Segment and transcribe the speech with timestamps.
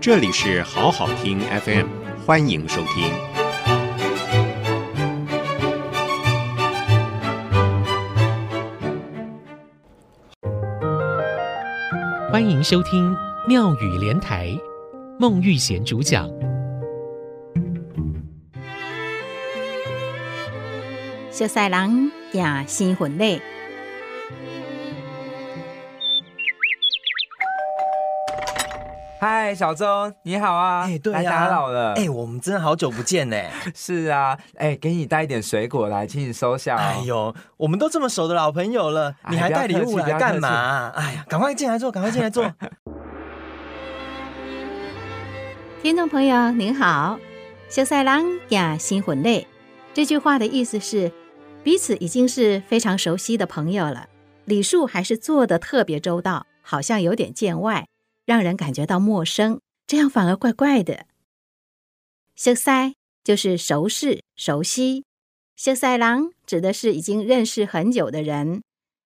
[0.00, 1.86] 这里是好好听 FM，
[2.24, 3.12] 欢迎收听。
[12.32, 13.14] 欢迎收听
[13.46, 14.58] 妙语连台，
[15.18, 16.30] 孟玉贤主讲。
[21.30, 23.42] 小赛郎也，新婚礼。
[29.20, 30.86] 嗨，小钟，你好啊！
[30.86, 31.92] 哎，对呀，打扰了。
[31.92, 33.36] 哎，我们真的好久不见呢。
[33.76, 36.76] 是啊，哎，给你带一点水果来，请你收下。
[36.76, 40.88] 哎呦，我们都这么熟的老朋友了，你还带礼物来干嘛？
[40.96, 42.50] 哎呀，赶快进来坐，赶快进来坐。
[45.82, 47.18] 听众朋友您好，
[47.68, 49.46] 小赛郎呀，新婚礼。
[49.92, 51.12] 这句话的意思是，
[51.62, 54.06] 彼此已经是非常熟悉的朋友了，
[54.46, 57.89] 礼数还是做的特别周到，好像有点见外。
[58.30, 61.06] 让人感觉到陌生，这样反而怪怪的。
[62.36, 65.04] 熟赛就是熟识、熟悉，
[65.56, 68.62] 小赛郎指的是已经认识很久的人，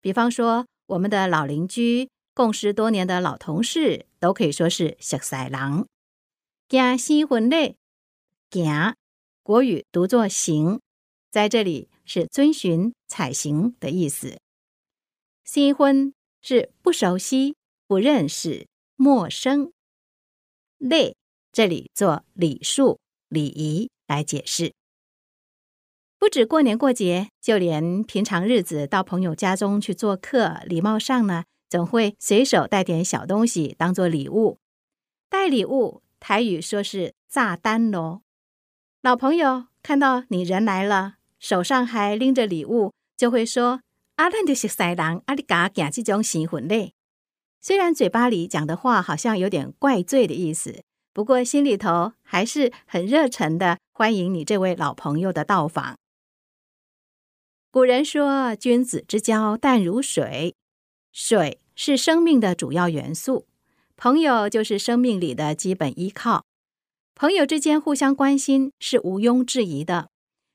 [0.00, 5.88] 比方说我们的老邻居、共事多年的老同事，都可以说是小赛郎。
[6.68, 7.74] 行新婚礼，
[8.52, 8.94] 行
[9.42, 10.80] 国语读作行，
[11.32, 14.38] 在这里是遵循、采行的意思。
[15.44, 17.56] 新婚是不熟悉、
[17.88, 18.68] 不认识。
[19.00, 19.70] 陌生，
[20.76, 21.14] 类
[21.52, 24.72] 这里做礼数、礼仪来解释。
[26.18, 34.58] 不止过年过节，就连平常日子到朋友家中去做客，礼貌上呢，总会随手带点小东西当做礼物。
[35.28, 38.22] 带礼物，台语说是炸单咯。
[39.00, 43.82] 老朋友看到你人来了，手上还拎着礼物，就会说
[44.18, 46.94] ：“啊，咱就是赛郎，啊，你敢行这种新婚礼。”
[47.60, 55.96] 虽然嘴巴里讲的话好像有点怪罪的意思，不过心里头还是很热诚的欢迎你这位老朋友的到访。
[57.70, 60.54] 古人说：“君子之交淡如水，
[61.12, 63.46] 水是生命的主要元素，
[63.96, 66.44] 朋友就是生命里的基本依靠。
[67.14, 70.08] 朋友之间互相关心是毋庸置疑的，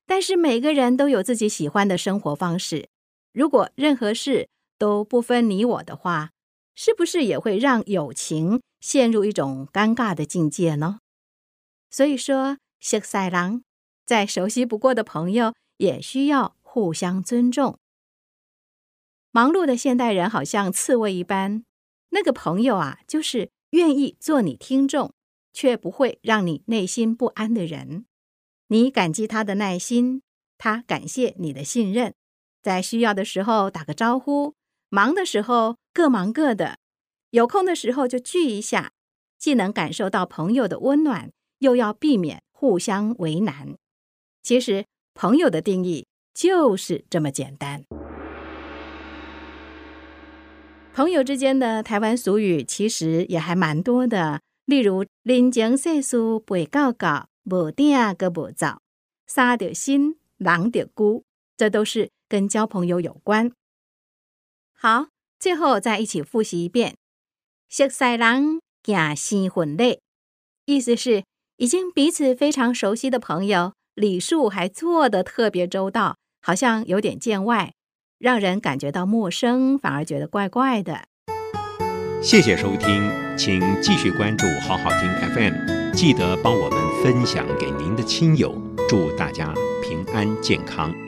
[0.08, 2.88] 但是每个人都有自己喜欢的生活方式，
[3.34, 4.48] 如果任何事
[4.78, 6.32] 都不分你我的话。”
[6.76, 11.00] 是不是也会让友情陷入一种尴尬的境界呢？
[11.90, 13.64] 所以说，熟赛郎
[14.06, 17.78] 再熟悉不过的朋友，也需要互相尊重。
[19.32, 21.64] 忙碌的现代人好像刺猬一般，
[22.10, 25.14] 那个朋友啊，就是愿意做你听众，
[25.52, 28.06] 却不会让你内心不安的人。
[28.68, 30.22] 你感激他的耐心，
[30.58, 32.14] 他感谢你的信任，
[32.62, 34.56] 在需要的时候打个招呼。
[34.90, 36.80] 忙的时候各忙各的，
[37.30, 38.94] 有空的时候就聚一下，
[39.38, 43.76] 既能感受到朋友的温暖，又要避免互相为难。
[44.42, 47.84] 其实朋友的定义就是这么简单。
[50.96, 58.80] 朋友之间的台湾俗语其实也还蛮多的，例如“人情世事陪到到，无定个无走，
[59.28, 61.24] 三得心，郎得孤”，
[61.56, 63.52] 这都是跟交朋友有关。
[64.74, 65.08] 好，
[65.44, 66.96] 最后再一起复习一遍：
[67.68, 70.00] 熟赛郎行新婚礼，
[70.66, 71.26] 意思是
[71.58, 77.74] 已经彼此非常熟悉的朋友，礼数还做得特别周到，好像有点见外，
[78.20, 81.08] 让人感觉到陌生，反而觉得怪怪的。
[82.22, 88.56] 谢谢收听，请继续关注好好听 FM，记得帮我们分享给您的亲友，
[88.88, 91.03] 祝大家平安健康。